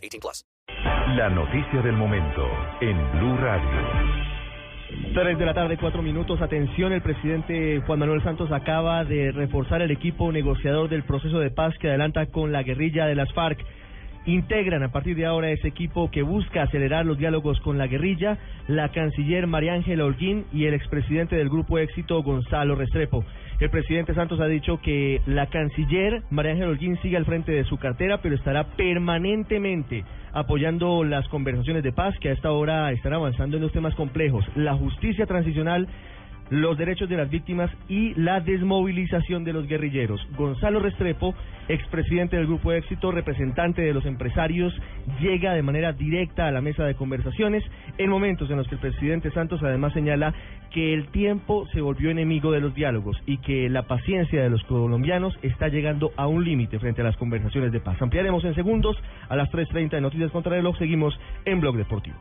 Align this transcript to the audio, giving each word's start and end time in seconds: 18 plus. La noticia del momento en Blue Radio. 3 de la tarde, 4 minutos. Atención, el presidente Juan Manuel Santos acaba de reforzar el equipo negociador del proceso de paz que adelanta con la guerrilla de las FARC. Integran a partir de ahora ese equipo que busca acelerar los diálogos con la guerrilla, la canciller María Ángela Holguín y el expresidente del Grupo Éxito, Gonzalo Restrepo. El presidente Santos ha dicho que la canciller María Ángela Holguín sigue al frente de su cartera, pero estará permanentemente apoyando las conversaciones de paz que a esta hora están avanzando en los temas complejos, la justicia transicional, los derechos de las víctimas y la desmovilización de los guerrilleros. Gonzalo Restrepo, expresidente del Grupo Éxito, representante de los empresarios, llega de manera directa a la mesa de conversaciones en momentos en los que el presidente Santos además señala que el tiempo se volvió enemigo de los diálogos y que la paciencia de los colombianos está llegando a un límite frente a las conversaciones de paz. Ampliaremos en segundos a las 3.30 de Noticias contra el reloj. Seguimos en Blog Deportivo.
18 0.00 0.20
plus. 0.20 0.44
La 1.16 1.28
noticia 1.28 1.82
del 1.82 1.96
momento 1.96 2.46
en 2.80 2.96
Blue 3.12 3.36
Radio. 3.36 4.30
3 5.14 5.38
de 5.38 5.46
la 5.46 5.54
tarde, 5.54 5.76
4 5.76 6.02
minutos. 6.02 6.40
Atención, 6.40 6.92
el 6.92 7.02
presidente 7.02 7.80
Juan 7.86 7.98
Manuel 7.98 8.22
Santos 8.22 8.50
acaba 8.52 9.04
de 9.04 9.32
reforzar 9.32 9.82
el 9.82 9.90
equipo 9.90 10.32
negociador 10.32 10.88
del 10.88 11.04
proceso 11.04 11.38
de 11.38 11.50
paz 11.50 11.76
que 11.78 11.88
adelanta 11.88 12.26
con 12.26 12.52
la 12.52 12.62
guerrilla 12.62 13.06
de 13.06 13.14
las 13.14 13.32
FARC. 13.32 13.58
Integran 14.26 14.82
a 14.82 14.92
partir 14.92 15.16
de 15.16 15.24
ahora 15.24 15.50
ese 15.50 15.68
equipo 15.68 16.10
que 16.10 16.22
busca 16.22 16.62
acelerar 16.62 17.06
los 17.06 17.16
diálogos 17.16 17.58
con 17.60 17.78
la 17.78 17.86
guerrilla, 17.86 18.36
la 18.68 18.90
canciller 18.90 19.46
María 19.46 19.72
Ángela 19.72 20.04
Holguín 20.04 20.44
y 20.52 20.66
el 20.66 20.74
expresidente 20.74 21.36
del 21.36 21.48
Grupo 21.48 21.78
Éxito, 21.78 22.22
Gonzalo 22.22 22.74
Restrepo. 22.74 23.24
El 23.60 23.70
presidente 23.70 24.14
Santos 24.14 24.40
ha 24.40 24.46
dicho 24.46 24.80
que 24.82 25.22
la 25.26 25.46
canciller 25.46 26.22
María 26.30 26.52
Ángela 26.52 26.68
Holguín 26.68 26.98
sigue 27.00 27.16
al 27.16 27.24
frente 27.24 27.52
de 27.52 27.64
su 27.64 27.78
cartera, 27.78 28.20
pero 28.22 28.34
estará 28.34 28.64
permanentemente 28.76 30.04
apoyando 30.32 31.02
las 31.02 31.26
conversaciones 31.28 31.82
de 31.82 31.92
paz 31.92 32.14
que 32.20 32.28
a 32.28 32.32
esta 32.32 32.52
hora 32.52 32.92
están 32.92 33.14
avanzando 33.14 33.56
en 33.56 33.62
los 33.62 33.72
temas 33.72 33.94
complejos, 33.94 34.44
la 34.54 34.74
justicia 34.74 35.26
transicional, 35.26 35.88
los 36.50 36.76
derechos 36.76 37.08
de 37.08 37.16
las 37.16 37.30
víctimas 37.30 37.70
y 37.88 38.14
la 38.14 38.40
desmovilización 38.40 39.44
de 39.44 39.52
los 39.52 39.66
guerrilleros. 39.66 40.20
Gonzalo 40.36 40.80
Restrepo, 40.80 41.34
expresidente 41.68 42.36
del 42.36 42.46
Grupo 42.46 42.72
Éxito, 42.72 43.12
representante 43.12 43.82
de 43.82 43.94
los 43.94 44.04
empresarios, 44.04 44.74
llega 45.20 45.54
de 45.54 45.62
manera 45.62 45.92
directa 45.92 46.46
a 46.46 46.50
la 46.50 46.60
mesa 46.60 46.84
de 46.84 46.94
conversaciones 46.94 47.64
en 47.98 48.10
momentos 48.10 48.50
en 48.50 48.56
los 48.56 48.68
que 48.68 48.74
el 48.74 48.80
presidente 48.80 49.30
Santos 49.30 49.62
además 49.62 49.92
señala 49.92 50.34
que 50.70 50.94
el 50.94 51.08
tiempo 51.08 51.66
se 51.72 51.80
volvió 51.80 52.10
enemigo 52.10 52.52
de 52.52 52.60
los 52.60 52.74
diálogos 52.74 53.16
y 53.26 53.38
que 53.38 53.68
la 53.68 53.82
paciencia 53.82 54.42
de 54.42 54.50
los 54.50 54.62
colombianos 54.64 55.36
está 55.42 55.68
llegando 55.68 56.12
a 56.16 56.26
un 56.26 56.44
límite 56.44 56.78
frente 56.78 57.00
a 57.00 57.04
las 57.04 57.16
conversaciones 57.16 57.72
de 57.72 57.80
paz. 57.80 58.00
Ampliaremos 58.00 58.44
en 58.44 58.54
segundos 58.54 58.96
a 59.28 59.36
las 59.36 59.50
3.30 59.50 59.90
de 59.90 60.00
Noticias 60.00 60.30
contra 60.30 60.52
el 60.52 60.62
reloj. 60.62 60.78
Seguimos 60.78 61.18
en 61.44 61.60
Blog 61.60 61.76
Deportivo. 61.76 62.20